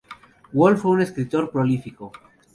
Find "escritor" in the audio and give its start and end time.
1.03-1.51